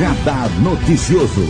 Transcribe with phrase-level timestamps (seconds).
[0.00, 1.42] Radar Noticioso.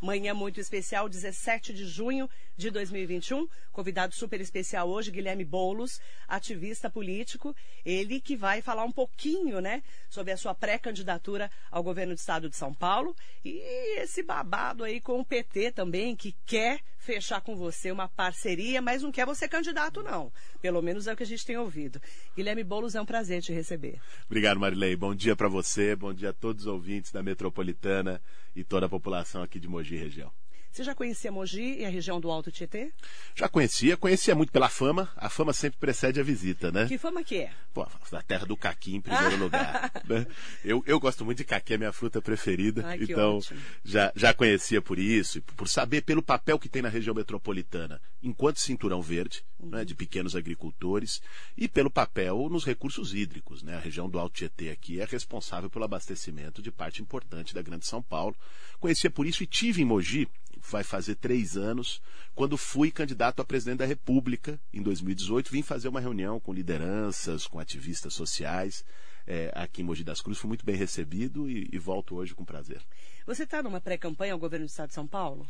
[0.00, 3.48] Manhã muito especial, 17 de junho de 2021.
[3.72, 7.56] Convidado super especial hoje, Guilherme Boulos, ativista político.
[7.84, 12.48] Ele que vai falar um pouquinho, né, sobre a sua pré-candidatura ao governo do estado
[12.48, 13.58] de São Paulo e
[13.98, 19.02] esse babado aí com o PT também, que quer fechar com você uma parceria, mas
[19.02, 20.30] não quer você candidato, não.
[20.60, 21.98] Pelo menos é o que a gente tem ouvido.
[22.36, 23.98] Guilherme Boulos, é um prazer te receber.
[24.26, 24.94] Obrigado, Marilei.
[24.94, 28.20] Bom dia para você, bom dia a todos os ouvintes da Metropolitana
[28.54, 30.30] e toda a população aqui de Mogi região.
[30.78, 32.92] Você já conhecia Mogi e a região do Alto Tietê?
[33.34, 35.10] Já conhecia, conhecia muito pela fama.
[35.16, 36.86] A fama sempre precede a visita, né?
[36.86, 37.50] Que fama que é?
[37.74, 39.90] Pô, da terra do caqui em primeiro lugar.
[40.08, 40.24] Né?
[40.64, 42.86] Eu, eu gosto muito de caqui, é minha fruta preferida.
[42.86, 43.60] Ai, então, ótimo.
[43.84, 48.60] já, já conhecia por isso, por saber pelo papel que tem na região metropolitana, enquanto
[48.60, 51.20] cinturão verde, né, de pequenos agricultores,
[51.56, 53.64] e pelo papel nos recursos hídricos.
[53.64, 53.74] Né?
[53.74, 57.84] A região do Alto Tietê aqui é responsável pelo abastecimento de parte importante da Grande
[57.84, 58.36] São Paulo.
[58.78, 60.28] Conhecia por isso e tive em Mogi
[60.70, 62.00] vai fazer três anos,
[62.34, 67.46] quando fui candidato a presidente da República em 2018, vim fazer uma reunião com lideranças,
[67.46, 68.84] com ativistas sociais
[69.26, 70.40] é, aqui em Mogi das Cruzes.
[70.40, 72.80] Fui muito bem recebido e, e volto hoje com prazer.
[73.26, 75.46] Você está numa pré-campanha ao governo do estado de São Paulo?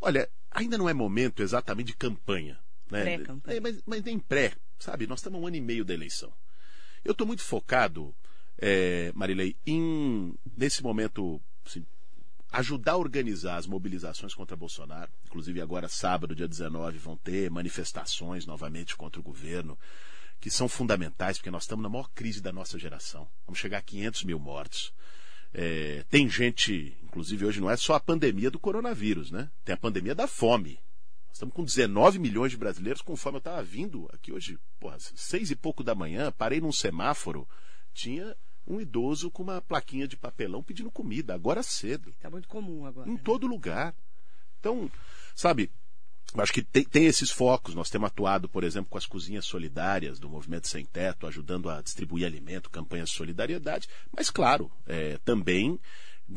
[0.00, 2.58] Olha, ainda não é momento exatamente de campanha.
[2.90, 3.02] Né?
[3.02, 3.56] Pré-campanha.
[3.56, 5.06] É, mas, mas nem pré, sabe?
[5.06, 6.30] Nós estamos um ano e meio da eleição.
[7.02, 8.14] Eu estou muito focado,
[8.58, 11.86] é, Marilei, em, nesse momento, assim,
[12.54, 15.10] ajudar a organizar as mobilizações contra Bolsonaro.
[15.26, 19.76] Inclusive, agora, sábado, dia 19, vão ter manifestações novamente contra o governo,
[20.40, 23.26] que são fundamentais, porque nós estamos na maior crise da nossa geração.
[23.44, 24.92] Vamos chegar a 500 mil mortos.
[25.52, 29.50] É, tem gente, inclusive hoje não é só a pandemia do coronavírus, né?
[29.64, 30.78] Tem a pandemia da fome.
[31.26, 33.36] Nós estamos com 19 milhões de brasileiros com fome.
[33.36, 37.48] Eu estava vindo aqui hoje, porra, seis e pouco da manhã, parei num semáforo,
[37.92, 38.36] tinha
[38.66, 42.10] um idoso com uma plaquinha de papelão pedindo comida, agora cedo.
[42.10, 43.08] Está muito comum agora.
[43.08, 43.20] Em né?
[43.22, 43.94] todo lugar.
[44.58, 44.90] Então,
[45.34, 45.70] sabe,
[46.34, 47.74] eu acho que tem, tem, esses focos.
[47.74, 51.82] Nós temos atuado, por exemplo, com as cozinhas solidárias do Movimento Sem Teto, ajudando a
[51.82, 53.88] distribuir alimento, campanhas de solidariedade.
[54.16, 55.78] Mas, claro, é, também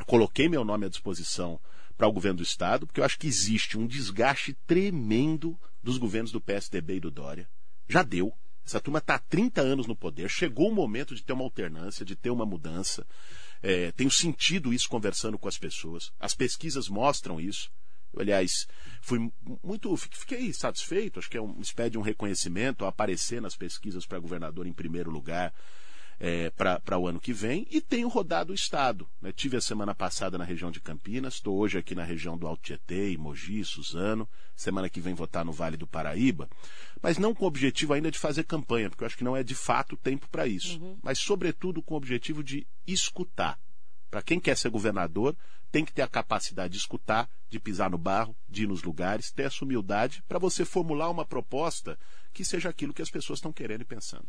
[0.05, 1.59] coloquei meu nome à disposição
[1.97, 6.31] para o governo do Estado, porque eu acho que existe um desgaste tremendo dos governos
[6.31, 7.49] do PSDB e do Dória.
[7.87, 8.31] Já deu.
[8.67, 12.05] Essa turma está há 30 anos no poder, chegou o momento de ter uma alternância,
[12.05, 13.07] de ter uma mudança.
[13.63, 16.11] É, tenho sentido isso conversando com as pessoas.
[16.19, 17.71] As pesquisas mostram isso.
[18.13, 18.67] Eu, aliás,
[19.01, 19.31] fui
[19.63, 19.95] muito.
[19.95, 21.61] Fiquei satisfeito, acho que é um
[21.95, 25.53] um reconhecimento ao aparecer nas pesquisas para governador em primeiro lugar.
[26.19, 29.07] É, para o ano que vem e tenho rodado o estado.
[29.21, 29.31] Né?
[29.31, 32.63] Tive a semana passada na região de Campinas, estou hoje aqui na região do Alto
[32.63, 36.49] Tietê, Mogi, Suzano, semana que vem vou estar no Vale do Paraíba,
[37.03, 39.43] mas não com o objetivo ainda de fazer campanha, porque eu acho que não é
[39.43, 40.97] de fato tempo para isso, Uhum.
[41.03, 43.59] mas sobretudo com o objetivo de escutar.
[44.09, 45.35] Para quem quer ser governador,
[45.71, 49.31] tem que ter a capacidade de escutar, de pisar no barro, de ir nos lugares,
[49.31, 51.99] ter essa humildade para você formular uma proposta
[52.33, 54.27] que seja aquilo que as pessoas estão querendo e pensando.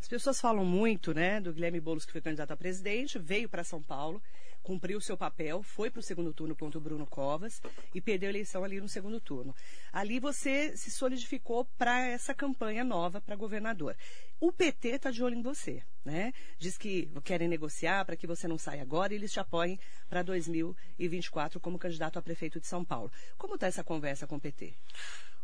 [0.00, 3.62] As pessoas falam muito, né, do Guilherme Boulos que foi candidato a presidente, veio para
[3.62, 4.20] São Paulo,
[4.62, 7.60] cumpriu o seu papel, foi para o segundo turno contra o Bruno Covas
[7.94, 9.54] e perdeu a eleição ali no segundo turno.
[9.92, 13.96] Ali você se solidificou para essa campanha nova para governador.
[14.40, 16.32] O PT está de olho em você, né?
[16.58, 19.78] Diz que querem negociar para que você não saia agora e eles te apoiem
[20.08, 23.12] para 2024 como candidato a prefeito de São Paulo.
[23.36, 24.74] Como está essa conversa com o PT?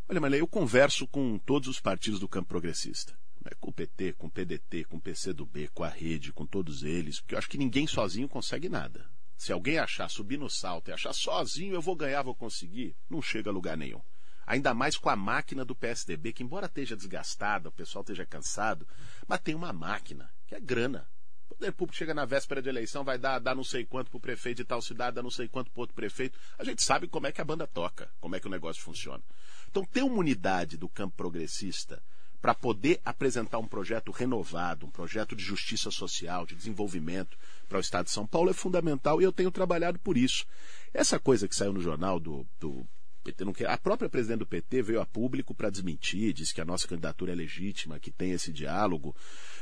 [0.09, 3.13] Olha, Maria, eu converso com todos os partidos do campo progressista.
[3.43, 3.51] Né?
[3.59, 7.19] Com o PT, com o PDT, com o PCdoB, com a Rede, com todos eles,
[7.19, 9.09] porque eu acho que ninguém sozinho consegue nada.
[9.37, 13.21] Se alguém achar, subir no salto e achar sozinho eu vou ganhar, vou conseguir, não
[13.21, 14.01] chega a lugar nenhum.
[14.47, 18.87] Ainda mais com a máquina do PSDB, que embora esteja desgastada, o pessoal esteja cansado,
[19.27, 21.07] mas tem uma máquina, que é grana.
[21.49, 24.17] O poder público chega na véspera de eleição, vai dar, dar não sei quanto para
[24.17, 26.39] o prefeito de tal cidade, dar não sei quanto para outro prefeito.
[26.57, 29.23] A gente sabe como é que a banda toca, como é que o negócio funciona.
[29.69, 32.01] Então, ter uma unidade do campo progressista
[32.41, 37.37] para poder apresentar um projeto renovado, um projeto de justiça social, de desenvolvimento
[37.67, 40.45] para o Estado de São Paulo é fundamental e eu tenho trabalhado por isso.
[40.93, 42.87] Essa coisa que saiu no jornal do, do
[43.23, 46.61] PT, não quer, a própria presidente do PT veio a público para desmentir, disse que
[46.61, 49.15] a nossa candidatura é legítima, que tem esse diálogo.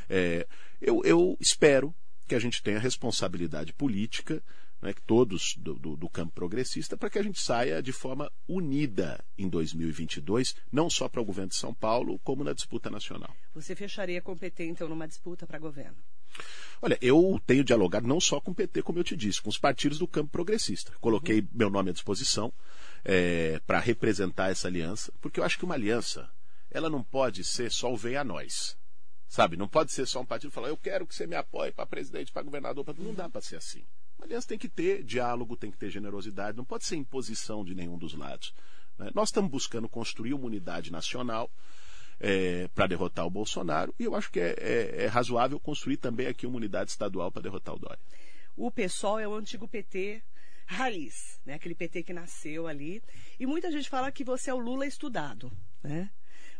[0.09, 0.47] É,
[0.81, 1.93] eu, eu espero
[2.27, 4.41] que a gente tenha responsabilidade política
[4.85, 9.23] né, todos do, do, do, campo progressista, para que a gente saia de forma unida
[9.35, 13.35] em 2022, não só para o governo de São Paulo, como na disputa nacional.
[13.53, 15.97] Você fecharia com o PT, então, numa disputa para governo?
[16.81, 19.57] Olha, eu tenho dialogado não só com o PT, como eu te disse, com os
[19.57, 20.91] partidos do campo progressista.
[21.01, 21.47] Coloquei uhum.
[21.51, 22.53] meu nome à disposição
[23.03, 26.29] é, para representar essa aliança, porque eu acho que uma aliança
[26.69, 28.77] ela não pode ser só o vem a nós.
[29.27, 29.57] Sabe?
[29.57, 32.31] Não pode ser só um partido falar, eu quero que você me apoie para presidente,
[32.31, 32.85] para governador.
[32.85, 32.93] Pra...
[32.97, 33.83] Não dá para ser assim.
[34.21, 37.97] Aliás, tem que ter diálogo, tem que ter generosidade, não pode ser imposição de nenhum
[37.97, 38.53] dos lados.
[38.97, 39.11] Né?
[39.13, 41.51] Nós estamos buscando construir uma unidade nacional
[42.19, 46.27] é, para derrotar o Bolsonaro e eu acho que é, é, é razoável construir também
[46.27, 47.99] aqui uma unidade estadual para derrotar o Dória.
[48.55, 50.23] O PSOL é o antigo PT
[50.65, 51.53] raiz, né?
[51.53, 53.01] aquele PT que nasceu ali.
[53.39, 55.51] E muita gente fala que você é o Lula estudado.
[55.83, 56.09] Né?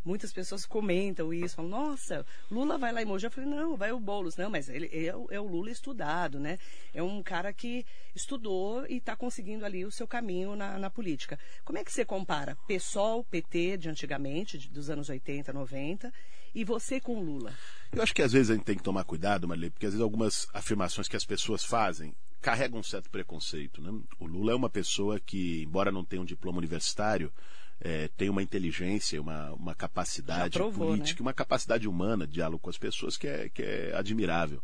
[0.06, 3.26] Muitas pessoas comentam isso, falam, nossa, Lula vai lá em Mogi.
[3.26, 4.38] Eu falei, não, vai o Boulos.
[4.38, 6.60] Não, mas ele é, é o Lula estudado, né?
[6.94, 7.86] É um cara que
[8.16, 11.40] estudou e está conseguindo ali o seu caminho na, na, política.
[11.64, 16.14] Como é que você compara PSOL, PT de antigamente, de, dos anos 80, 90,
[16.54, 17.54] e você com Lula?
[17.92, 20.04] Eu acho que às vezes a gente tem que tomar cuidado, Marilê, porque às vezes
[20.04, 22.14] algumas afirmações que as pessoas fazem
[22.46, 23.82] carregam um certo preconceito.
[23.82, 23.92] Né?
[24.20, 27.34] O Lula é uma pessoa que, embora não tenha um diploma universitário,
[27.82, 31.28] é, tem uma inteligência, uma, uma capacidade provou, política, né?
[31.28, 34.62] uma capacidade humana de diálogo com as pessoas que é, que é admirável.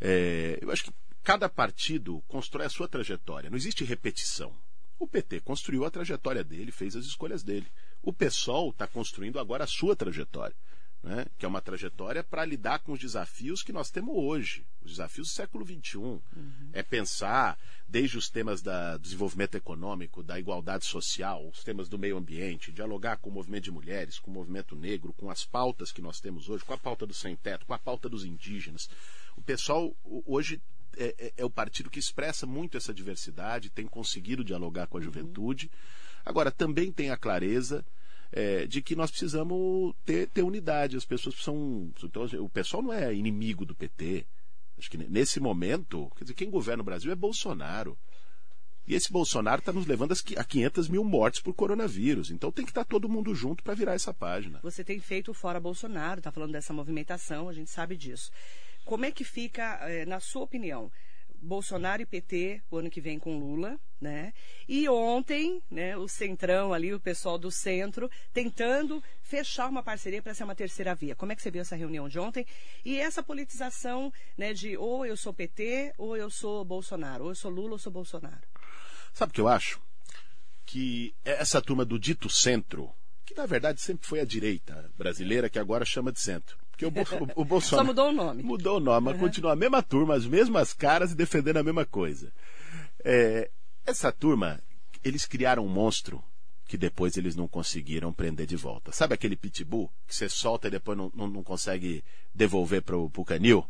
[0.00, 0.92] É, eu acho que
[1.22, 4.52] cada partido constrói a sua trajetória, não existe repetição.
[4.98, 7.66] O PT construiu a trajetória dele, fez as escolhas dele.
[8.02, 10.54] O PSOL está construindo agora a sua trajetória
[11.04, 11.26] né?
[11.38, 15.28] que é uma trajetória para lidar com os desafios que nós temos hoje, os desafios
[15.28, 15.98] do século XXI.
[15.98, 16.22] Uhum.
[16.72, 22.16] É pensar desde os temas do desenvolvimento econômico, da igualdade social, os temas do meio
[22.16, 26.00] ambiente, dialogar com o movimento de mulheres, com o movimento negro, com as pautas que
[26.00, 28.88] nós temos hoje, com a pauta do sem-teto, com a pauta dos indígenas.
[29.36, 29.94] O pessoal
[30.26, 30.60] hoje
[30.96, 35.00] é, é, é, o partido que expressa muito essa diversidade, tem conseguido dialogar com a
[35.00, 35.04] uhum.
[35.04, 35.70] juventude.
[36.24, 37.84] Agora, também tem a clareza
[38.36, 40.96] é, de que nós precisamos ter, ter unidade.
[40.96, 41.92] As pessoas precisam.
[42.02, 44.26] Então, o pessoal não é inimigo do PT.
[44.76, 47.96] Acho que nesse momento, quer dizer, quem governa o Brasil é Bolsonaro.
[48.86, 52.30] E esse Bolsonaro está nos levando a 500 mil mortes por coronavírus.
[52.30, 54.58] Então tem que estar tá todo mundo junto para virar essa página.
[54.62, 58.30] Você tem feito fora Bolsonaro, está falando dessa movimentação, a gente sabe disso.
[58.84, 60.90] Como é que fica, eh, na sua opinião,
[61.44, 64.32] Bolsonaro e PT o ano que vem com Lula, né?
[64.66, 70.34] E ontem, né, o Centrão ali, o pessoal do centro, tentando fechar uma parceria para
[70.34, 71.14] ser uma terceira via.
[71.14, 72.46] Como é que você viu essa reunião de ontem?
[72.84, 77.34] E essa politização, né, de ou eu sou PT, ou eu sou Bolsonaro, ou eu
[77.34, 78.48] sou Lula, ou eu sou Bolsonaro.
[79.12, 79.80] Sabe o que eu acho?
[80.64, 82.90] Que essa turma do dito centro,
[83.34, 86.88] que na verdade sempre foi a direita brasileira, que agora chama de centro porque o,
[86.88, 87.86] o, o Bolsonaro.
[87.86, 88.42] Só mudou o nome.
[88.42, 89.20] Mudou o nome, mas uhum.
[89.20, 92.32] continua a mesma turma, as mesmas caras e defendendo a mesma coisa.
[93.04, 93.50] É,
[93.86, 94.60] essa turma,
[95.04, 96.22] eles criaram um monstro
[96.66, 98.90] que depois eles não conseguiram prender de volta.
[98.90, 102.02] Sabe aquele pitbull que você solta e depois não, não, não consegue
[102.34, 103.64] devolver para o canil?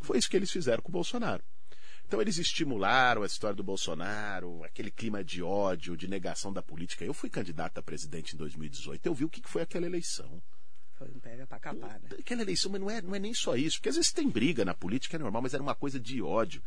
[0.00, 1.42] Foi isso que eles fizeram com o Bolsonaro.
[2.08, 7.04] Então eles estimularam a história do Bolsonaro, aquele clima de ódio, de negação da política.
[7.04, 9.04] Eu fui candidato a presidente em 2018.
[9.04, 10.42] Eu vi o que foi aquela eleição.
[10.94, 12.08] Foi um pega pra capar, né?
[12.18, 13.76] Aquela eleição, mas não é, não é nem só isso.
[13.76, 16.62] Porque às vezes tem briga na política, é normal, mas era uma coisa de ódio.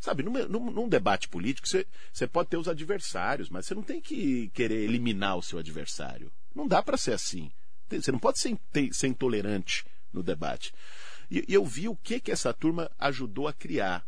[0.00, 3.82] Sabe, num, num, num debate político, você, você pode ter os adversários, mas você não
[3.82, 6.32] tem que querer eliminar o seu adversário.
[6.54, 7.52] Não dá para ser assim.
[7.90, 8.58] Você não pode ser,
[8.92, 10.72] ser intolerante no debate.
[11.30, 14.06] E, e, eu vi o que, que essa turma ajudou a criar.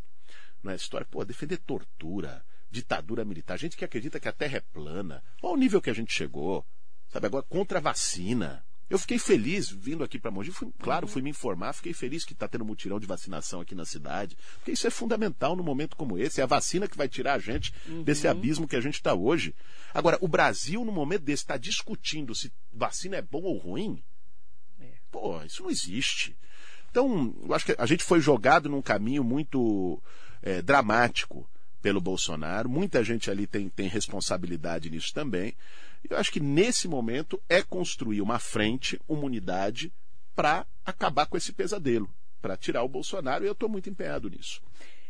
[0.69, 5.25] Na história, pô, defender tortura, ditadura militar, gente que acredita que a Terra é plana.
[5.43, 6.63] Olha o nível que a gente chegou.
[7.09, 8.63] Sabe, agora contra a vacina.
[8.91, 12.35] Eu fiquei feliz vindo aqui para Mogi, fui, claro, fui me informar, fiquei feliz que
[12.35, 16.19] está tendo mutirão de vacinação aqui na cidade, porque isso é fundamental num momento como
[16.19, 18.03] esse, é a vacina que vai tirar a gente uhum.
[18.03, 19.55] desse abismo que a gente está hoje.
[19.95, 24.03] Agora, o Brasil, num momento desse, está discutindo se vacina é bom ou ruim?
[24.79, 24.93] É.
[25.11, 26.37] Pô, isso não existe.
[26.91, 30.03] Então, eu acho que a gente foi jogado num caminho muito
[30.43, 31.49] é, dramático
[31.81, 35.55] pelo Bolsonaro, muita gente ali tem, tem responsabilidade nisso também.
[36.09, 39.93] Eu acho que nesse momento é construir uma frente, uma unidade,
[40.35, 42.09] para acabar com esse pesadelo,
[42.41, 44.63] para tirar o Bolsonaro, e eu estou muito empenhado nisso.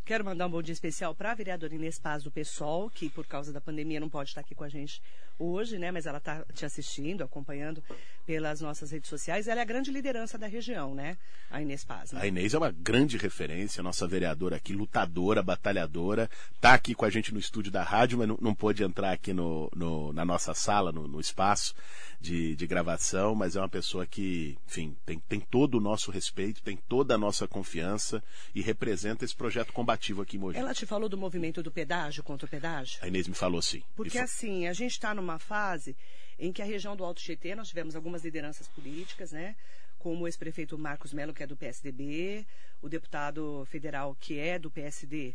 [0.08, 3.26] Quero mandar um bom dia especial para a vereadora Inês Paz do PSOL, que por
[3.26, 5.02] causa da pandemia não pode estar aqui com a gente
[5.38, 5.90] hoje, né?
[5.90, 7.84] Mas ela está te assistindo, acompanhando
[8.28, 9.48] pelas nossas redes sociais.
[9.48, 11.16] Ela é a grande liderança da região, né?
[11.50, 12.12] A Inês Paz.
[12.12, 12.20] Né?
[12.20, 16.28] A Inês é uma grande referência, nossa vereadora aqui, lutadora, batalhadora.
[16.54, 19.32] Está aqui com a gente no estúdio da rádio, mas não, não pôde entrar aqui
[19.32, 21.74] no, no na nossa sala, no, no espaço
[22.20, 26.62] de, de, gravação, mas é uma pessoa que, enfim, tem, tem todo o nosso respeito,
[26.62, 28.22] tem toda a nossa confiança
[28.54, 30.58] e representa esse projeto combativo aqui em Mogi.
[30.58, 32.98] Ela te falou do movimento do pedágio contra o pedágio?
[33.00, 33.82] A Inês me falou sim.
[33.96, 35.96] Porque assim, a gente está numa fase
[36.38, 39.56] em que a região do Alto Tietê, nós tivemos algumas lideranças políticas, né?
[39.98, 42.46] Como o ex-prefeito Marcos Melo, que é do PSDB,
[42.80, 45.34] o deputado federal, que é do PSD,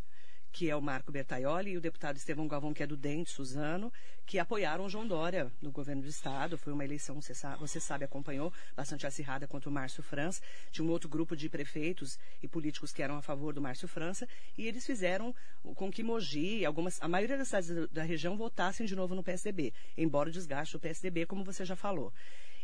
[0.54, 3.30] que é o Marco Bertaioli, e o deputado Estevão Galvão, que é do DEM, de
[3.30, 3.92] Suzano,
[4.24, 6.56] que apoiaram João Dória no governo do Estado.
[6.56, 10.40] Foi uma eleição, você sabe, você sabe acompanhou, bastante acirrada contra o Márcio França.
[10.70, 14.28] Tinha um outro grupo de prefeitos e políticos que eram a favor do Márcio França,
[14.56, 15.34] e eles fizeram
[15.74, 19.74] com que Mogi, algumas, a maioria das cidades da região votassem de novo no PSDB,
[19.98, 22.12] embora o desgaste do PSDB, como você já falou.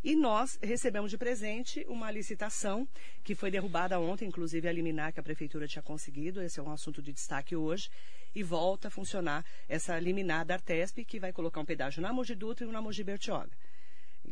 [0.02, 2.88] E nós recebemos de presente uma licitação
[3.22, 6.40] que foi derrubada ontem, inclusive a liminar que a prefeitura tinha conseguido.
[6.40, 7.90] Esse é um assunto de destaque hoje.
[8.34, 12.34] E volta a funcionar essa liminar da Artesp, que vai colocar um pedágio na Mogi
[12.34, 13.50] Dutra e um na Mogi Bertioga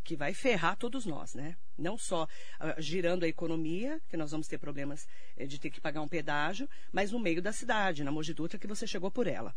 [0.04, 1.56] que vai ferrar todos nós, né?
[1.76, 5.80] Não só uh, girando a economia, que nós vamos ter problemas eh, de ter que
[5.80, 9.26] pagar um pedágio, mas no meio da cidade, na Mogi Dutra, que você chegou por
[9.26, 9.54] ela.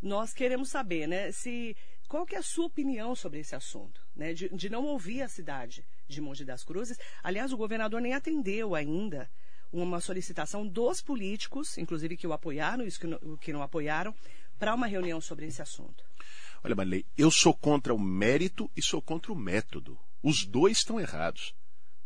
[0.00, 1.76] Nós queremos saber, né, se
[2.08, 4.32] qual que é a sua opinião sobre esse assunto, né?
[4.32, 6.98] De, de não ouvir a cidade de Monte das Cruzes.
[7.22, 9.30] Aliás, o governador nem atendeu ainda
[9.72, 14.14] uma solicitação dos políticos, inclusive que o apoiaram e os que não, que não apoiaram,
[14.58, 16.09] para uma reunião sobre esse assunto.
[16.62, 19.98] Olha, Marilei, eu sou contra o mérito e sou contra o método.
[20.22, 21.54] Os dois estão errados.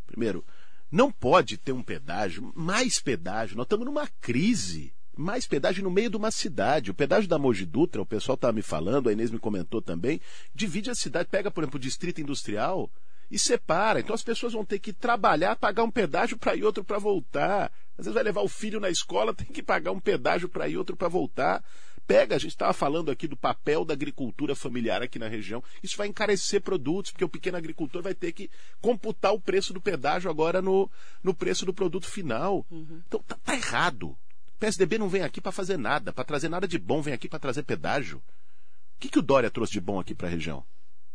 [0.06, 0.44] Primeiro,
[0.90, 3.56] não pode ter um pedágio, mais pedágio.
[3.56, 6.90] Nós estamos numa crise mais pedágio no meio de uma cidade.
[6.90, 10.20] O pedágio da Mogi Dutra, o pessoal estava me falando, a Inês me comentou também,
[10.54, 12.90] divide a cidade, pega, por exemplo, o distrito industrial
[13.30, 14.00] e separa.
[14.00, 17.72] Então as pessoas vão ter que trabalhar, pagar um pedágio para ir outro para voltar.
[17.96, 20.76] Às vezes vai levar o filho na escola, tem que pagar um pedágio para ir
[20.76, 21.64] outro para voltar.
[22.06, 25.62] Pega, a gente estava falando aqui do papel da agricultura familiar aqui na região.
[25.82, 29.80] Isso vai encarecer produtos, porque o pequeno agricultor vai ter que computar o preço do
[29.80, 30.90] pedágio agora no,
[31.22, 32.66] no preço do produto final.
[32.70, 33.02] Uhum.
[33.06, 34.16] Então tá, tá errado.
[34.60, 37.38] PSDB não vem aqui para fazer nada, para trazer nada de bom, vem aqui para
[37.38, 38.18] trazer pedágio.
[38.18, 40.64] O que, que o Dória trouxe de bom aqui para a região?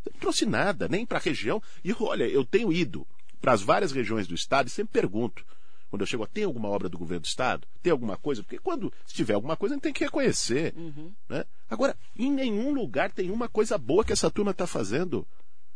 [0.05, 1.61] Não trouxe nada, nem para a região.
[1.83, 3.07] E olha, eu tenho ido
[3.39, 5.45] para as várias regiões do estado e sempre pergunto.
[5.89, 7.67] Quando eu chego, tem alguma obra do governo do estado?
[7.81, 8.43] Tem alguma coisa?
[8.43, 10.73] Porque quando se tiver alguma coisa, a gente tem que reconhecer.
[10.77, 11.11] Uhum.
[11.27, 11.43] Né?
[11.69, 15.27] Agora, em nenhum lugar tem uma coisa boa que essa turma está fazendo.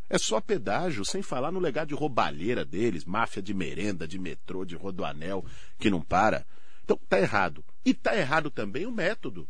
[0.10, 4.63] É só pedágio, sem falar no legado de roubalheira deles, máfia de merenda, de metrô,
[4.63, 5.43] de rodoanel,
[5.79, 6.46] que não para.
[6.84, 7.65] Então, está errado.
[7.84, 9.48] E está errado também o método.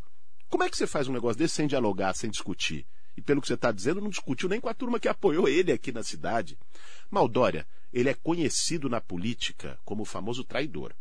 [0.48, 2.86] Como é que você faz um negócio desse sem dialogar, sem discutir?
[3.16, 5.72] E pelo que você está dizendo, não discutiu nem com a turma que apoiou ele
[5.72, 6.58] aqui na cidade.
[7.10, 10.92] Maldória, ele é conhecido na política como o famoso traidor.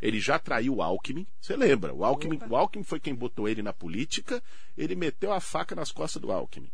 [0.00, 1.94] Ele já traiu o Alckmin, você lembra?
[1.94, 4.42] O Alckmin, o Alckmin foi quem botou ele na política,
[4.76, 6.70] ele meteu a faca nas costas do Alckmin.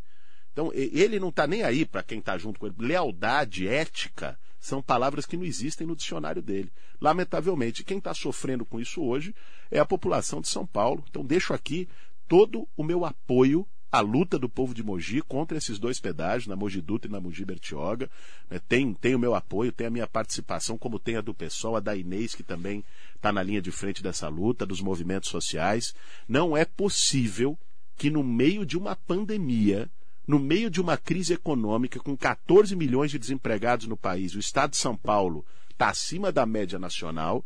[0.53, 2.75] Então, ele não está nem aí para quem está junto com ele.
[2.79, 6.73] Lealdade, ética, são palavras que não existem no dicionário dele.
[7.01, 9.35] Lamentavelmente, quem está sofrendo com isso hoje
[9.71, 11.05] é a população de São Paulo.
[11.09, 11.89] Então, deixo aqui
[12.27, 16.57] todo o meu apoio à luta do povo de Mogi contra esses dois pedágios, na
[16.57, 18.11] Mogi Dutra e na Mogi Bertioga.
[18.51, 18.61] Né?
[18.69, 21.81] Tem, tem o meu apoio, tem a minha participação, como tem a do pessoal, a
[21.81, 25.95] da Inês, que também está na linha de frente dessa luta, dos movimentos sociais.
[26.29, 27.59] Não é possível
[27.97, 29.91] que, no meio de uma pandemia,
[30.27, 34.73] no meio de uma crise econômica com 14 milhões de desempregados no país, o estado
[34.73, 37.45] de São Paulo está acima da média nacional,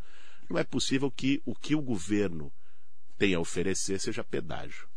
[0.51, 2.53] não é possível que o que o governo
[3.17, 4.92] tem a oferecer seja pedágio.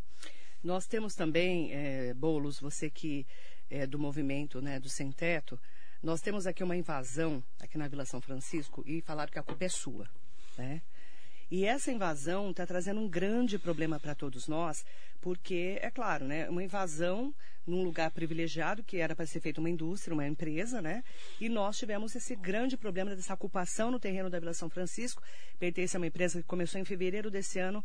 [0.65, 3.24] Nós temos também, é, Boulos, você que
[3.69, 5.60] é do movimento né, do Sem Teto,
[6.01, 9.63] nós temos aqui uma invasão aqui na Vila São Francisco e falaram que a culpa
[9.63, 10.10] é sua.
[10.57, 10.81] Né?
[11.51, 14.84] E essa invasão está trazendo um grande problema para todos nós,
[15.22, 17.31] porque, é claro, né, uma invasão
[17.67, 21.03] num lugar privilegiado, que era para ser feita uma indústria, uma empresa, né?
[21.39, 25.22] E nós tivemos esse grande problema dessa ocupação no terreno da Vila São Francisco.
[25.60, 27.84] Pertence a uma empresa que começou em fevereiro desse ano,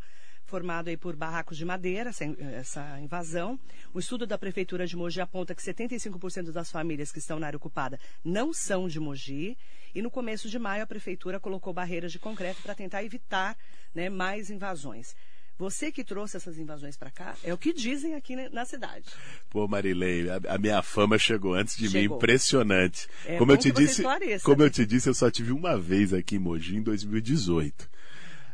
[0.51, 3.57] formado aí por barracos de madeira, essa, essa invasão.
[3.93, 7.55] O estudo da Prefeitura de Mogi aponta que 75% das famílias que estão na área
[7.55, 9.57] ocupada não são de Mogi.
[9.95, 13.57] E no começo de maio, a Prefeitura colocou barreiras de concreto para tentar evitar
[13.95, 15.15] né, mais invasões.
[15.57, 19.05] Você que trouxe essas invasões para cá, é o que dizem aqui na cidade.
[19.49, 22.09] Pô, Marilei, a, a minha fama chegou antes de chegou.
[22.09, 23.07] mim, impressionante.
[23.25, 24.03] É como eu te disse,
[24.43, 27.89] como eu te disse, eu só tive uma vez aqui em Mogi em 2018.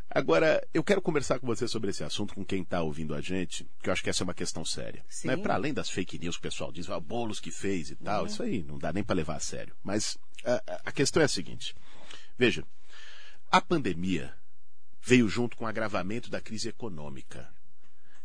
[0.09, 3.67] Agora, eu quero conversar com você sobre esse assunto com quem está ouvindo a gente,
[3.81, 5.03] que eu acho que essa é uma questão séria.
[5.25, 5.35] Né?
[5.35, 8.21] Para além das fake news que o pessoal diz, ah, bolos que fez e tal,
[8.21, 8.27] uhum.
[8.27, 9.75] isso aí não dá nem para levar a sério.
[9.83, 11.75] Mas a, a questão é a seguinte:
[12.37, 12.63] veja,
[13.51, 14.33] a pandemia
[15.01, 17.49] veio junto com o agravamento da crise econômica.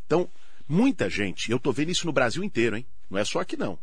[0.07, 0.31] Então,
[0.69, 2.87] muita gente, eu estou vendo isso no Brasil inteiro, hein?
[3.11, 3.79] Não é só aqui não.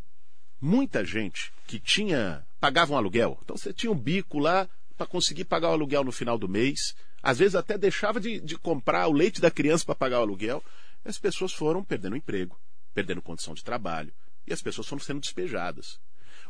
[0.62, 3.40] Muita gente que tinha pagava um aluguel.
[3.44, 6.94] Então você tinha um bico lá para conseguir pagar o aluguel no final do mês.
[7.22, 10.64] Às vezes até deixava de, de comprar o leite da criança para pagar o aluguel.
[11.04, 12.60] As pessoas foram perdendo emprego,
[12.94, 14.14] perdendo condição de trabalho.
[14.48, 16.00] E as pessoas foram sendo despejadas.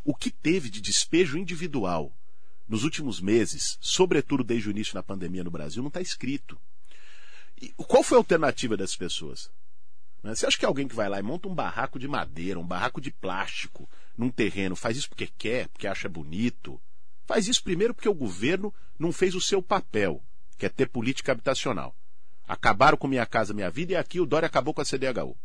[0.04, 2.14] O que teve de despejo individual
[2.68, 6.60] nos últimos meses, sobretudo desde o início da pandemia no Brasil, não está escrito.
[7.60, 9.52] E qual foi a alternativa dessas pessoas?
[10.24, 10.36] Né?
[10.36, 13.02] Você acha que alguém que vai lá e monta um barraco de madeira, um barraco
[13.02, 16.80] de plástico, num terreno, faz isso porque quer, porque acha bonito?
[17.26, 20.24] Faz isso primeiro porque o governo não fez o seu papel,
[20.60, 21.96] que é ter política habitacional.
[22.48, 25.36] Acabaram com Minha Casa Minha Vida e aqui o Dória acabou com a CDHU.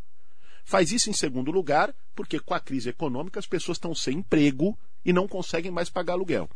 [0.65, 4.77] Faz isso em segundo lugar, porque com a crise econômica as pessoas estão sem emprego
[5.05, 6.51] e não conseguem mais pagar aluguel.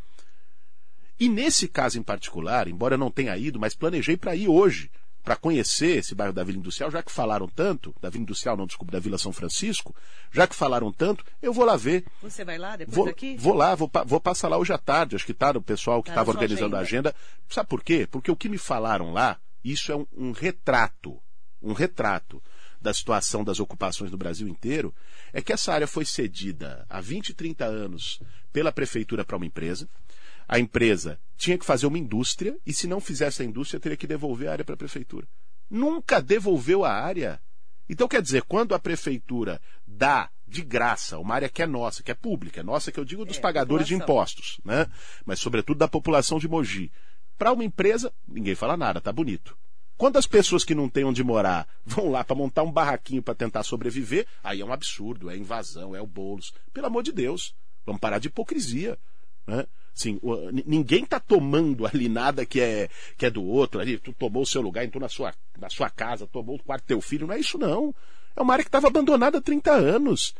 [1.21, 4.91] E nesse caso em particular, embora eu não tenha ido, mas planejei para ir hoje,
[5.29, 8.67] para conhecer esse bairro da Vila Industrial, já que falaram tanto, da Vila Industrial, não,
[8.67, 9.95] desculpa, da Vila São Francisco,
[10.33, 12.07] já que falaram tanto, eu vou lá ver.
[12.23, 13.37] Você vai lá depois vou, daqui?
[13.37, 16.07] Vou lá, vou, vou passar lá hoje à tarde, acho que está o pessoal que
[16.09, 17.15] Tá estava sua organizando a agenda.
[17.47, 18.09] Sabe por quê?
[18.11, 21.21] Porque o que me falaram lá, isso é um, um retrato,
[21.61, 22.43] um retrato
[22.81, 24.95] da situação das ocupações no Brasil inteiro,
[25.31, 28.19] é que essa área foi cedida há 20, 30 anos
[28.51, 29.87] pela prefeitura para uma empresa.
[30.49, 34.07] A empresa tinha que fazer uma indústria e se não fizesse a indústria teria que
[34.07, 35.29] devolver a área para a prefeitura.
[35.69, 37.39] Nunca devolveu a área.
[37.87, 42.11] Então quer dizer, quando a prefeitura dá de graça uma área que é nossa, que
[42.11, 44.87] é pública, nossa que eu digo dos É, pagadores de impostos, né?
[45.27, 46.91] Mas sobretudo da população de Mogi.
[47.37, 49.57] Para uma empresa, ninguém fala nada, tá bonito.
[49.97, 53.35] Quando as pessoas que não têm onde morar vão lá para montar um barraquinho para
[53.35, 56.55] tentar sobreviver, aí é um absurdo, é invasão, é o bolos.
[56.73, 58.99] Pelo amor de Deus, vamos parar de hipocrisia.
[59.47, 59.67] Né?
[60.53, 63.81] N- ninguém está tomando ali nada que é, que é do outro.
[63.81, 66.85] Ali, tu tomou o seu lugar, entrou na sua, na sua casa, tomou o quarto
[66.85, 67.27] do teu filho.
[67.27, 67.95] Não é isso, não.
[68.37, 70.35] É uma área que estava abandonada há 30 anos.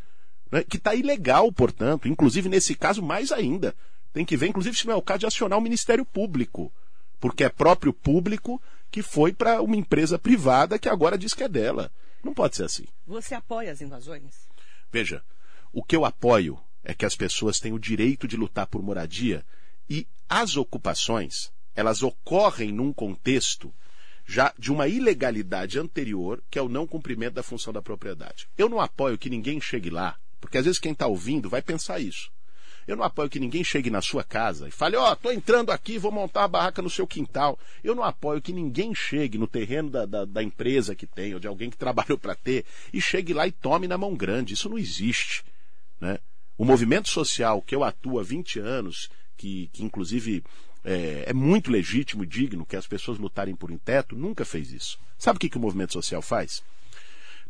[0.53, 0.63] né?
[0.63, 2.07] Que está ilegal, portanto.
[2.09, 3.75] Inclusive, nesse caso, mais ainda.
[4.13, 6.73] Tem que ver, inclusive, se não é o caso de acionar o Ministério Público.
[7.21, 11.49] Porque é próprio público que foi para uma empresa privada que agora diz que é
[11.49, 11.91] dela.
[12.23, 12.85] Não pode ser assim.
[13.07, 14.49] Você apoia as invasões?
[14.91, 15.23] Veja,
[15.73, 19.45] o que eu apoio é que as pessoas têm o direito de lutar por moradia
[19.89, 23.73] e as ocupações, elas ocorrem num contexto
[24.27, 28.47] já de uma ilegalidade anterior, que é o não cumprimento da função da propriedade.
[28.59, 31.99] Eu não apoio que ninguém chegue lá, porque às vezes quem está ouvindo vai pensar
[31.99, 32.31] isso.
[32.87, 35.99] Eu não apoio que ninguém chegue na sua casa e fale, ó, tô entrando aqui,
[35.99, 37.59] vou montar uma barraca no seu quintal.
[37.85, 41.41] Eu não apoio que ninguém chegue no terreno da, da, da empresa que tem, ou
[41.41, 44.55] de alguém que trabalhou para ter, e chegue lá e tome na mão grande.
[44.55, 45.45] Isso não existe.
[46.01, 46.19] Né?
[46.59, 50.43] O movimento social que eu atuo há 20 anos, que, que inclusive
[50.85, 54.73] é, é muito legítimo e digno que as pessoas lutarem por um teto, nunca fez
[54.73, 54.99] isso.
[55.17, 56.61] Sabe o que, que o movimento social faz?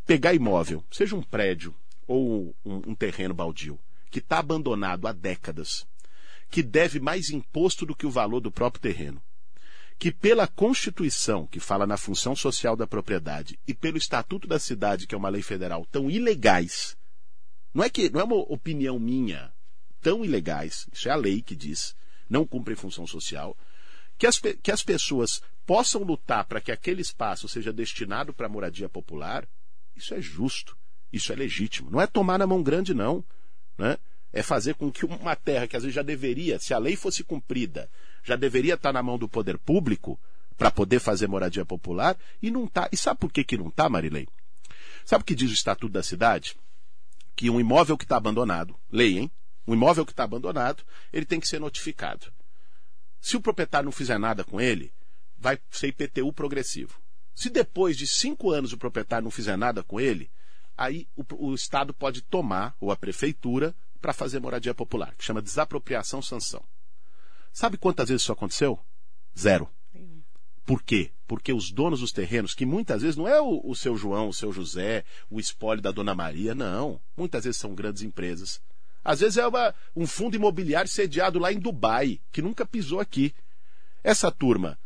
[0.06, 1.74] Pegar imóvel, seja um prédio
[2.06, 3.78] ou um, um terreno baldio,
[4.10, 5.86] que está abandonado há décadas,
[6.50, 9.22] que deve mais imposto do que o valor do próprio terreno,
[9.98, 15.06] que pela Constituição, que fala na função social da propriedade, e pelo Estatuto da Cidade,
[15.06, 16.94] que é uma lei federal, tão ilegais.
[17.72, 19.52] Não é que não é uma opinião minha,
[20.00, 21.94] tão ilegais, isso é a lei que diz,
[22.28, 23.56] não cumprem função social,
[24.16, 28.88] que as, que as pessoas possam lutar para que aquele espaço seja destinado para moradia
[28.88, 29.46] popular,
[29.94, 30.76] isso é justo,
[31.12, 31.90] isso é legítimo.
[31.90, 33.24] Não é tomar na mão grande, não.
[33.76, 33.98] Né?
[34.32, 37.22] É fazer com que uma terra que às vezes já deveria, se a lei fosse
[37.24, 37.90] cumprida,
[38.22, 40.18] já deveria estar na mão do poder público
[40.56, 42.88] para poder fazer moradia popular, e não está.
[42.90, 44.26] E sabe por que, que não está, Marilei?
[45.04, 46.56] Sabe o que diz o Estatuto da Cidade?
[47.38, 49.30] Que um imóvel que está abandonado, lei, hein?
[49.64, 52.32] Um imóvel que está abandonado, ele tem que ser notificado.
[53.20, 54.92] Se o proprietário não fizer nada com ele,
[55.38, 57.00] vai ser IPTU progressivo.
[57.36, 60.28] Se depois de cinco anos o proprietário não fizer nada com ele,
[60.76, 65.40] aí o, o Estado pode tomar, ou a prefeitura, para fazer moradia popular, que chama
[65.40, 66.64] desapropriação sanção.
[67.52, 68.80] Sabe quantas vezes isso aconteceu?
[69.38, 69.70] Zero.
[70.68, 71.10] Por quê?
[71.26, 74.34] Porque os donos dos terrenos, que muitas vezes não é o, o seu João, o
[74.34, 77.00] seu José, o espólio da dona Maria, não.
[77.16, 78.60] Muitas vezes são grandes empresas.
[79.02, 83.32] Às vezes é uma- um fundo imobiliário sediado lá em Dubai, que nunca pisou aqui.
[84.04, 84.78] Essa turma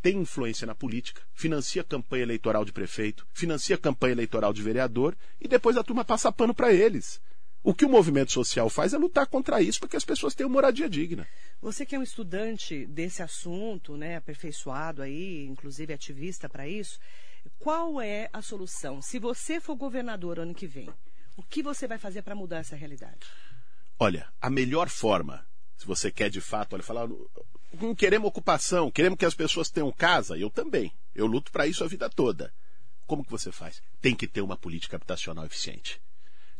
[0.00, 5.46] tem influência na política, financia campanha eleitoral de prefeito, financia campanha eleitoral de vereador e
[5.46, 7.20] depois a turma passa pano para eles.
[7.62, 10.48] O que o movimento social faz é lutar contra isso para que as pessoas tenham
[10.48, 11.28] moradia digna.
[11.60, 16.98] Você que é um estudante desse assunto, né, aperfeiçoado aí, inclusive ativista para isso,
[17.58, 19.02] qual é a solução?
[19.02, 20.88] Se você for governador ano que vem,
[21.36, 23.26] o que você vai fazer para mudar essa realidade?
[23.98, 25.46] Olha, a melhor forma,
[25.76, 27.06] se você quer de fato, olha, falar,
[27.78, 30.92] não queremos ocupação, queremos que as pessoas tenham casa, eu também.
[31.14, 32.52] Eu luto para isso a vida toda.
[33.06, 33.82] Como que você faz?
[34.00, 36.00] Tem que ter uma política habitacional eficiente.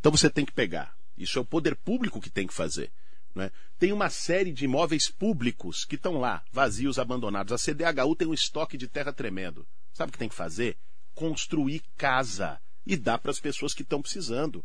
[0.00, 0.94] Então você tem que pegar.
[1.16, 2.90] Isso é o poder público que tem que fazer.
[3.34, 3.52] né?
[3.78, 7.52] Tem uma série de imóveis públicos que estão lá, vazios, abandonados.
[7.52, 9.66] A CDHU tem um estoque de terra tremendo.
[9.92, 10.76] Sabe o que tem que fazer?
[11.14, 14.64] Construir casa e dar para as pessoas que estão precisando.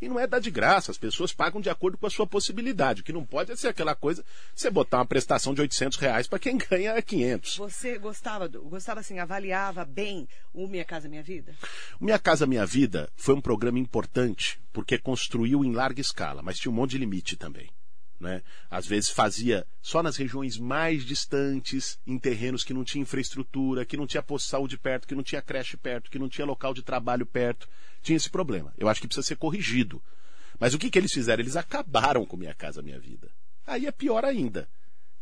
[0.00, 3.00] E não é dar de graça, as pessoas pagam de acordo com a sua possibilidade.
[3.00, 6.26] O que não pode é ser aquela coisa, você botar uma prestação de 800 reais
[6.26, 7.56] para quem ganha 500.
[7.56, 11.54] Você gostava, gostava assim, avaliava bem o Minha Casa Minha Vida?
[12.00, 16.58] O Minha Casa Minha Vida foi um programa importante, porque construiu em larga escala, mas
[16.58, 17.68] tinha um monte de limite também.
[18.20, 18.42] Né?
[18.68, 23.96] Às vezes fazia só nas regiões mais distantes, em terrenos que não tinha infraestrutura, que
[23.96, 26.74] não tinha posto de saúde perto, que não tinha creche perto, que não tinha local
[26.74, 27.68] de trabalho perto.
[28.08, 28.72] Tinha esse problema.
[28.78, 30.02] Eu acho que precisa ser corrigido.
[30.58, 31.42] Mas o que, que eles fizeram?
[31.42, 33.30] Eles acabaram com Minha Casa Minha Vida.
[33.66, 34.66] Aí é pior ainda.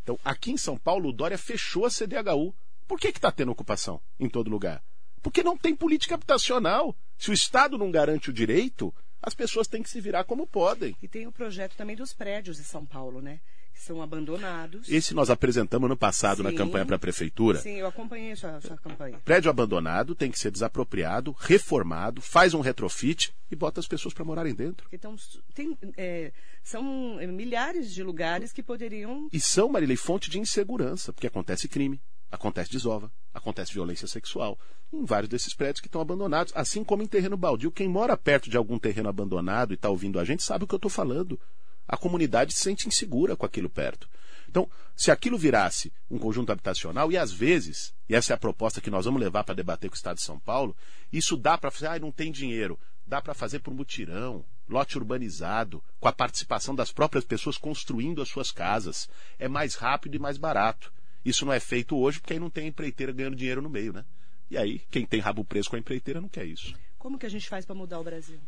[0.04, 2.54] Então, aqui em São Paulo, o Dória fechou a CDHU.
[2.86, 4.84] Por que está tendo ocupação em todo lugar?
[5.20, 6.94] Porque não tem política habitacional.
[7.18, 10.96] Se o Estado não garante o direito, as pessoas têm que se virar como podem.
[11.02, 13.40] E tem o projeto também dos prédios de São Paulo, né?
[13.76, 14.88] São abandonados.
[14.88, 17.60] Esse nós apresentamos no passado sim, na campanha para a prefeitura.
[17.60, 19.18] Sim, eu acompanhei a sua, sua campanha.
[19.24, 24.24] Prédio abandonado tem que ser desapropriado, reformado, faz um retrofit e bota as pessoas para
[24.24, 24.88] morarem dentro.
[24.92, 25.14] Então,
[25.54, 26.82] tem, é, são
[27.28, 29.28] milhares de lugares que poderiam.
[29.32, 34.58] E são, Marília, fonte de insegurança, porque acontece crime, acontece desova, acontece violência sexual
[34.92, 37.70] em vários desses prédios que estão abandonados, assim como em terreno baldio.
[37.70, 40.74] Quem mora perto de algum terreno abandonado e está ouvindo a gente sabe o que
[40.74, 41.38] eu estou falando.
[41.86, 44.08] A comunidade se sente insegura com aquilo perto.
[44.48, 48.80] Então, se aquilo virasse um conjunto habitacional, e às vezes, e essa é a proposta
[48.80, 50.74] que nós vamos levar para debater com o Estado de São Paulo,
[51.12, 52.78] isso dá para fazer, ah, não tem dinheiro.
[53.06, 58.28] Dá para fazer por mutirão, lote urbanizado, com a participação das próprias pessoas construindo as
[58.28, 59.08] suas casas.
[59.38, 60.92] É mais rápido e mais barato.
[61.24, 64.04] Isso não é feito hoje porque aí não tem empreiteira ganhando dinheiro no meio, né?
[64.50, 66.74] E aí, quem tem rabo preso com a empreiteira não quer isso.
[66.98, 68.40] Como que a gente faz para mudar o Brasil?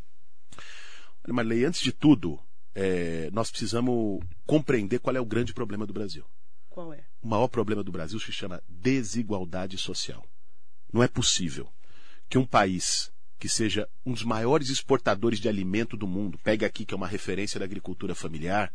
[1.24, 2.40] Olha, Marley, antes de tudo,
[2.80, 6.24] é, nós precisamos compreender qual é o grande problema do Brasil.
[6.70, 7.04] Qual é?
[7.20, 10.24] O maior problema do Brasil se chama desigualdade social.
[10.92, 11.68] Não é possível
[12.28, 16.84] que um país que seja um dos maiores exportadores de alimento do mundo, pega aqui
[16.84, 18.72] que é uma referência da agricultura familiar,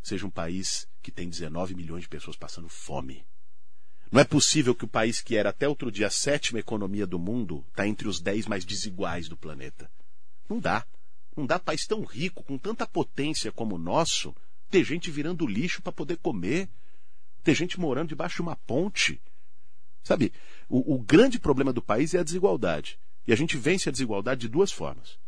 [0.00, 3.26] seja um país que tem 19 milhões de pessoas passando fome.
[4.12, 7.18] Não é possível que o país que era até outro dia a sétima economia do
[7.18, 9.90] mundo está entre os dez mais desiguais do planeta.
[10.48, 10.86] Não dá.
[11.36, 14.34] Não dá país tão rico, com tanta potência como o nosso,
[14.70, 16.68] ter gente virando lixo para poder comer,
[17.42, 19.20] ter gente morando debaixo de uma ponte.
[20.02, 20.32] Sabe,
[20.68, 22.98] o, o grande problema do país é a desigualdade.
[23.26, 25.18] E a gente vence a desigualdade de duas formas.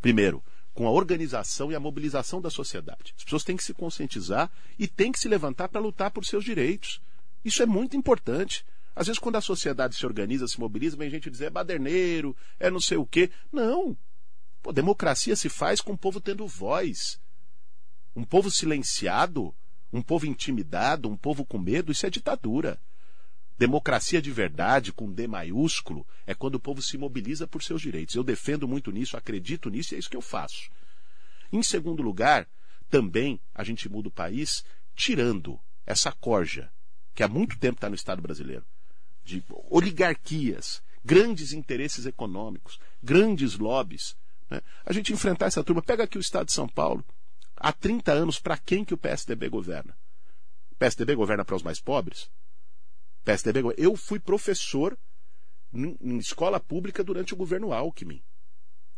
[0.00, 0.42] Primeiro,
[0.74, 3.14] com a organização e a mobilização da sociedade.
[3.16, 6.44] As pessoas têm que se conscientizar e têm que se levantar para lutar por seus
[6.44, 7.00] direitos.
[7.44, 8.64] Isso é muito importante.
[8.94, 12.70] Às vezes, quando a sociedade se organiza, se mobiliza, vem gente dizer é baderneiro, é
[12.70, 13.30] não sei o quê.
[13.52, 13.96] Não.
[14.62, 17.20] Pô, democracia se faz com o povo tendo voz.
[18.14, 19.54] Um povo silenciado,
[19.92, 22.80] um povo intimidado, um povo com medo, isso é ditadura.
[23.58, 28.14] Democracia de verdade, com D maiúsculo, é quando o povo se mobiliza por seus direitos.
[28.14, 30.70] Eu defendo muito nisso, acredito nisso e é isso que eu faço.
[31.52, 32.48] Em segundo lugar,
[32.88, 36.70] também a gente muda o país tirando essa corja
[37.14, 38.64] que há muito tempo está no Estado brasileiro,
[39.24, 44.16] de oligarquias, grandes interesses econômicos, grandes lobbies.
[44.50, 44.60] Né?
[44.84, 45.82] A gente enfrentar essa turma.
[45.82, 47.04] Pega aqui o Estado de São Paulo.
[47.56, 49.96] Há 30 anos, para quem que o PSDB governa?
[50.72, 52.30] O PSDB governa para os mais pobres?
[53.24, 54.98] PSDB, eu fui professor
[55.72, 58.22] em escola pública durante o governo Alckmin.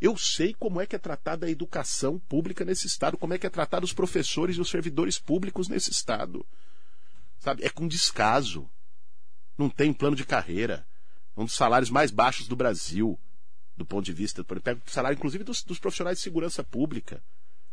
[0.00, 3.46] Eu sei como é que é tratada a educação pública nesse estado, como é que
[3.46, 6.46] é tratado os professores e os servidores públicos nesse estado.
[7.38, 7.64] Sabe?
[7.64, 8.68] É com descaso.
[9.58, 10.86] Não tem plano de carreira.
[11.36, 13.18] É um dos salários mais baixos do Brasil,
[13.82, 14.44] do ponto de vista.
[14.44, 17.22] Pega o salário, inclusive, dos, dos, profissionais de segurança pública.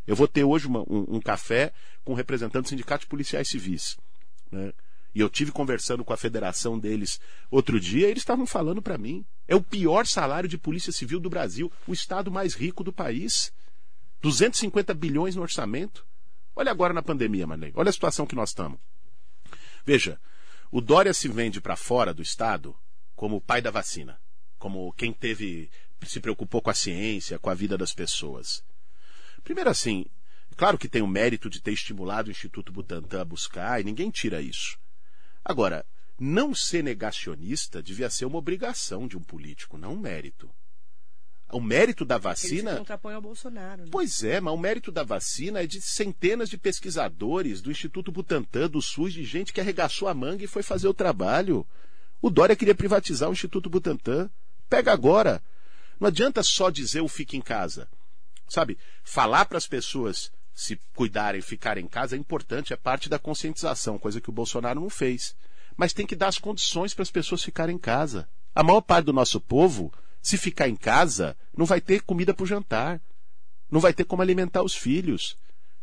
[0.06, 1.72] Eu vou ter hoje uma, um, um, café
[2.04, 3.98] com representantes do sindicato de policiais civis.
[4.52, 4.74] Né?
[5.14, 7.20] E eu tive conversando com a federação deles
[7.50, 9.24] outro dia, e eles estavam falando para mim.
[9.48, 13.52] É o pior salário de polícia civil do Brasil, o estado mais rico do país.
[14.22, 16.06] 250 bilhões no orçamento.
[16.56, 17.72] Olha agora na pandemia, Manley.
[17.76, 18.80] Olha a situação que nós estamos.
[19.86, 20.20] Veja,
[20.72, 22.76] o Dória se vende para fora do estado
[23.16, 24.20] como o pai da vacina,
[24.58, 25.70] como quem teve
[26.08, 28.64] se preocupou com a ciência, com a vida das pessoas.
[29.44, 30.06] Primeiro assim,
[30.56, 34.10] claro que tem o mérito de ter estimulado o Instituto Butantan a buscar, e ninguém
[34.10, 34.78] tira isso.
[35.44, 35.86] Agora,
[36.20, 40.50] não ser negacionista devia ser uma obrigação de um político, não um mérito.
[41.52, 42.76] O mérito da vacina.
[42.76, 43.84] Ele se ao Bolsonaro.
[43.84, 43.90] Né?
[43.92, 48.70] Pois é, mas o mérito da vacina é de centenas de pesquisadores do Instituto Butantan,
[48.70, 51.66] do SUS, de gente que arregaçou a manga e foi fazer o trabalho.
[52.22, 54.30] O Dória queria privatizar o Instituto Butantan.
[54.70, 55.42] Pega agora.
[56.00, 57.90] Não adianta só dizer o fique em casa.
[58.48, 58.78] Sabe?
[59.04, 64.00] Falar para as pessoas se cuidarem, ficarem em casa é importante, é parte da conscientização,
[64.00, 65.36] coisa que o Bolsonaro não fez.
[65.78, 68.28] Mas tem que dar as condições para as pessoas ficarem em casa.
[68.54, 72.44] A maior parte do nosso povo, se ficar em casa, não vai ter comida para
[72.44, 73.02] o jantar.
[73.72, 75.38] não vai ter como alimentar os filhos.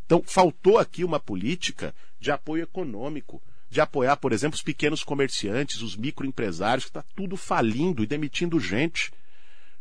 [0.05, 5.81] Então, faltou aqui uma política de apoio econômico, de apoiar, por exemplo, os pequenos comerciantes,
[5.81, 9.11] os microempresários, que está tudo falindo e demitindo gente.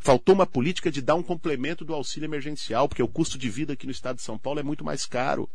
[0.07, 3.73] Faltou uma política de dar um complemento do auxílio emergencial, porque o custo de vida
[3.73, 5.51] aqui no estado de São Paulo é muito mais caro.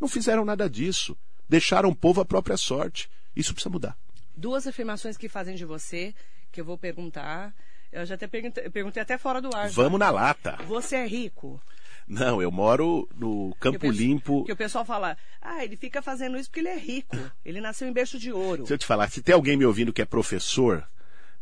[0.00, 1.14] Não fizeram nada disso.
[1.46, 3.10] Deixaram o povo à própria sorte.
[3.36, 3.94] Isso precisa mudar.
[4.34, 6.14] Duas afirmações que fazem de você,
[6.50, 7.54] que eu vou perguntar.
[7.92, 9.68] Eu já até perguntei, perguntei até fora do ar.
[9.68, 10.06] Vamos já.
[10.06, 10.58] na lata.
[10.66, 11.60] Você é rico?
[12.08, 14.42] Não, eu moro no Campo que Limpo.
[14.44, 17.14] Que o pessoal fala, ah, ele fica fazendo isso porque ele é rico.
[17.44, 18.66] Ele nasceu em berço de ouro.
[18.66, 20.88] Se eu te falar, se tem alguém me ouvindo que é professor,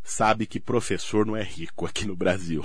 [0.03, 2.63] sabe que professor não é rico aqui no Brasil.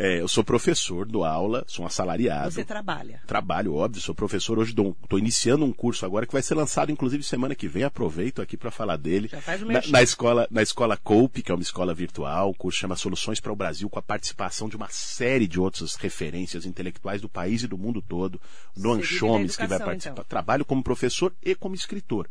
[0.00, 2.52] É, eu sou professor, dou aula, sou um assalariado.
[2.52, 3.20] Você trabalha?
[3.26, 7.24] Trabalho, óbvio, sou professor hoje, estou iniciando um curso agora que vai ser lançado, inclusive,
[7.24, 7.82] semana que vem.
[7.82, 9.26] Aproveito aqui para falar dele.
[9.26, 12.78] Já faz na, na, escola, na escola Cope, que é uma escola virtual, o curso
[12.78, 17.20] chama Soluções para o Brasil, com a participação de uma série de outras referências intelectuais
[17.20, 18.40] do país e do mundo todo.
[18.76, 20.12] Noam Chomsky vai participar.
[20.12, 20.24] Então.
[20.28, 22.28] Trabalho como professor e como escritor.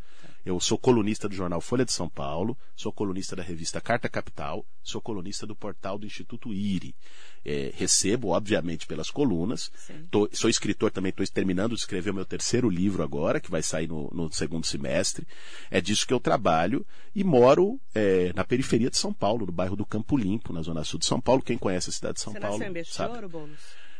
[0.47, 4.65] Eu sou colunista do jornal Folha de São Paulo, sou colunista da revista Carta Capital,
[4.81, 6.95] sou colunista do portal do Instituto IRI.
[7.43, 9.69] É, recebo, obviamente, pelas colunas.
[10.09, 13.61] Tô, sou escritor também, estou terminando de escrever o meu terceiro livro agora, que vai
[13.61, 15.27] sair no, no segundo semestre.
[15.69, 19.75] É disso que eu trabalho e moro é, na periferia de São Paulo, no bairro
[19.75, 21.41] do Campo Limpo, na zona sul de São Paulo.
[21.41, 22.57] Quem conhece a cidade de São Você Paulo.
[22.57, 23.27] Nasceu em berço sabe.
[23.27, 23.59] Boulos?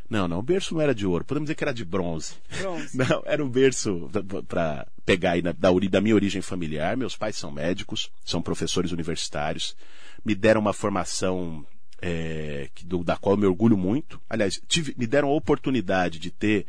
[0.10, 2.36] Não, não, o berço não era de ouro, podemos dizer que era de bronze.
[2.62, 2.96] Bronze.
[2.98, 4.10] Não, era um berço
[4.48, 6.96] para pegar aí na, da, da, minha origem familiar.
[6.96, 9.76] Meus pais são médicos, são professores universitários,
[10.24, 11.66] me deram uma formação
[12.02, 14.22] é, do, da qual eu me orgulho muito.
[14.30, 16.66] Aliás, tive, me deram a oportunidade de ter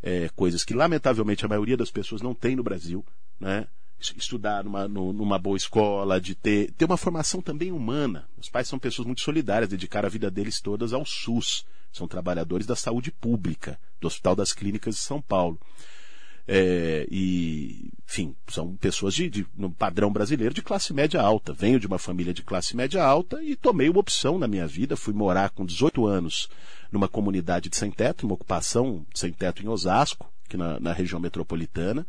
[0.00, 3.04] é, coisas que, lamentavelmente, a maioria das pessoas não tem no Brasil,
[3.40, 3.66] né?
[3.98, 8.28] estudar numa, numa boa escola, de ter, ter uma formação também humana.
[8.36, 11.64] Meus pais são pessoas muito solidárias, dedicaram a vida deles todas ao SUS
[11.96, 15.58] são trabalhadores da saúde pública, do Hospital das Clínicas de São Paulo.
[16.48, 21.52] É, e, enfim, são pessoas de, de, no padrão brasileiro de classe média alta.
[21.52, 24.96] Venho de uma família de classe média alta e tomei uma opção na minha vida.
[24.96, 26.48] Fui morar com 18 anos
[26.92, 31.18] numa comunidade de sem teto, uma ocupação sem teto em Osasco, aqui na, na região
[31.18, 32.06] metropolitana.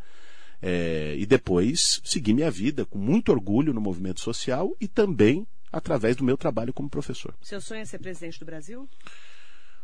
[0.62, 6.16] É, e depois segui minha vida com muito orgulho no movimento social e também através
[6.16, 7.34] do meu trabalho como professor.
[7.42, 8.90] Seu sonho é ser presidente do Brasil?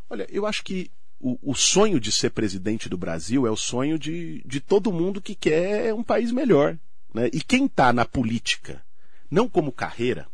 [0.10, 3.98] Olha, eu acho que o, o, sonho de ser presidente do Brasil é o sonho
[3.98, 6.78] de, de todo mundo que quer um país melhor.
[7.14, 7.30] Né?
[7.32, 8.84] E quem está na política,
[9.32, 10.28] não como carreira,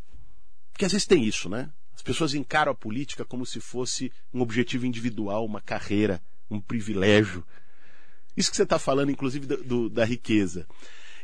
[0.71, 1.69] porque às vezes tem isso, né?
[1.93, 7.45] As pessoas encaram a política como se fosse um objetivo individual, uma carreira, um privilégio.
[8.37, 10.65] Isso que você está falando, inclusive, do, do, da riqueza.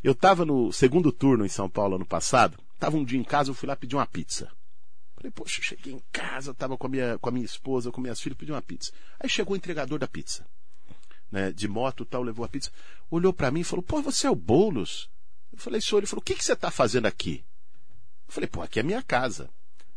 [0.03, 3.49] Eu estava no segundo turno em São Paulo ano passado, estava um dia em casa,
[3.49, 4.51] eu fui lá pedir uma pizza.
[5.25, 8.21] Falei, poxa, cheguei em casa, estava com a, minha, com a minha esposa, com minhas
[8.21, 8.91] filhas, pedi uma pizza.
[9.19, 10.45] Aí chegou o entregador da pizza,
[11.31, 12.71] né, de moto tal, levou a pizza.
[13.09, 15.09] Olhou para mim e falou, pô, você é o Boulos?
[15.51, 17.43] Eu falei, senhor, ele falou, o que, que você está fazendo aqui?
[18.27, 19.49] Eu falei, pô, aqui é minha casa.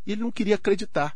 [0.06, 1.14] E ele não queria acreditar.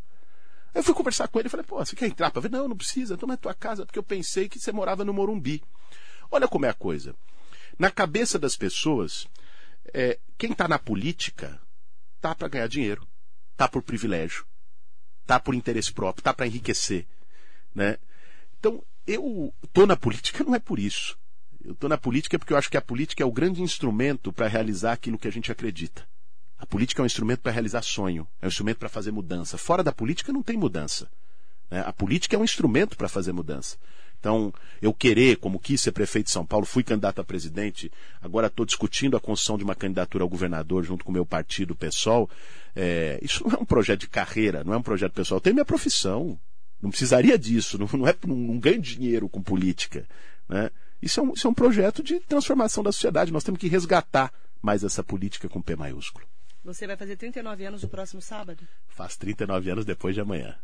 [0.75, 2.51] Aí eu fui conversar com ele e falei, pô, você quer entrar para ver?
[2.51, 5.63] Não, não precisa, toma a tua casa, porque eu pensei que você morava no Morumbi.
[6.31, 7.15] Olha como é a coisa.
[7.79, 9.27] Na cabeça das pessoas,
[9.95, 11.59] é, quem está na política
[12.21, 13.07] tá para ganhar dinheiro
[13.63, 14.45] tá por privilégio,
[15.25, 17.07] tá por interesse próprio, tá para enriquecer,
[17.73, 17.97] né?
[18.59, 21.17] Então, eu tô na política não é por isso.
[21.65, 24.49] Eu tô na política porque eu acho que a política é o grande instrumento para
[24.49, 26.05] realizar aquilo que a gente acredita.
[26.59, 29.57] A política é um instrumento para realizar sonho, é um instrumento para fazer mudança.
[29.57, 31.09] Fora da política não tem mudança.
[31.71, 31.85] Né?
[31.87, 33.77] A política é um instrumento para fazer mudança.
[34.23, 38.47] Então, eu querer, como quis ser prefeito de São Paulo, fui candidato a presidente, agora
[38.47, 41.75] estou discutindo a construção de uma candidatura ao governador junto com o meu partido, o
[41.75, 42.31] PSOL.
[42.77, 45.39] É, isso não é um projeto de carreira, não é um projeto pessoal.
[45.39, 46.39] Eu tenho minha profissão.
[46.81, 47.77] Não precisaria disso.
[47.77, 50.07] Não, não, é, não, não ganho dinheiro com política.
[50.49, 50.71] Né?
[51.03, 53.33] Isso, é um, isso é um projeto de transformação da sociedade.
[53.33, 56.25] Nós temos que resgatar mais essa política com P maiúsculo.
[56.65, 58.63] Você vai fazer 39 anos no próximo sábado?
[58.87, 60.57] Faz 39 anos depois de amanhã.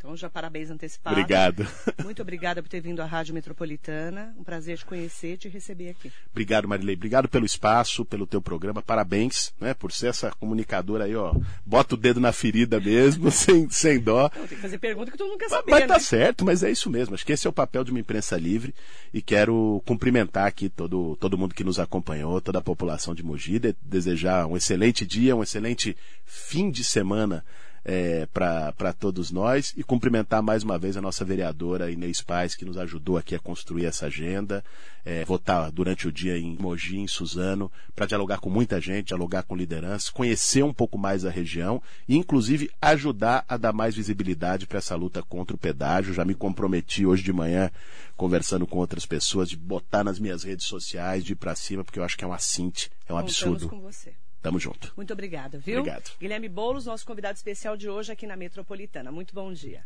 [0.00, 1.14] Então, já parabéns antecipado.
[1.14, 1.68] Obrigado.
[2.02, 4.34] Muito obrigada por ter vindo à Rádio Metropolitana.
[4.38, 6.10] Um prazer te conhecer e te receber aqui.
[6.30, 6.96] Obrigado, Marilei.
[6.96, 8.80] Obrigado pelo espaço, pelo teu programa.
[8.80, 11.34] Parabéns, né, por ser essa comunicadora aí, ó.
[11.66, 14.30] Bota o dedo na ferida mesmo, sem, sem dó.
[14.34, 16.00] Não, tem que fazer pergunta que tu nunca sabia, Mas tá né?
[16.00, 17.14] certo, mas é isso mesmo.
[17.14, 18.74] Acho que esse é o papel de uma imprensa livre
[19.12, 23.58] e quero cumprimentar aqui todo, todo mundo que nos acompanhou, toda a população de Mogi,
[23.58, 27.44] de, desejar um excelente dia, um excelente fim de semana
[27.84, 32.64] é, para todos nós e cumprimentar mais uma vez a nossa vereadora Inês Paz, que
[32.64, 34.62] nos ajudou aqui a construir essa agenda.
[35.04, 39.08] É, vou estar durante o dia em Mogi, em Suzano, para dialogar com muita gente,
[39.08, 43.94] dialogar com lideranças, conhecer um pouco mais a região e, inclusive, ajudar a dar mais
[43.94, 46.12] visibilidade para essa luta contra o pedágio.
[46.12, 47.70] Já me comprometi hoje de manhã,
[48.14, 51.98] conversando com outras pessoas, de botar nas minhas redes sociais, de ir para cima, porque
[51.98, 53.68] eu acho que é um assinte, é um Contamos absurdo.
[53.70, 54.12] com você.
[54.42, 54.92] Tamo junto.
[54.96, 55.80] Muito obrigada, viu?
[55.80, 56.10] Obrigado.
[56.18, 59.12] Guilherme Boulos, nosso convidado especial de hoje aqui na Metropolitana.
[59.12, 59.84] Muito bom dia.